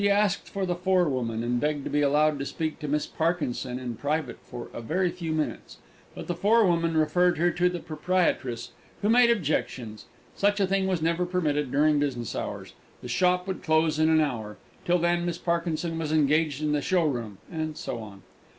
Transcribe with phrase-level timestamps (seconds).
[0.01, 3.77] She asked for the forewoman, and begged to be allowed to speak to Miss Parkinson
[3.77, 5.77] in private for a very few minutes;
[6.15, 8.71] but the forewoman referred her to the proprietress,
[9.03, 13.61] who made objections: such a thing was never permitted during business hours, the shop would
[13.61, 17.99] close in an hour, till then Miss Parkinson was engaged in the showroom, and so
[17.99, 18.23] on.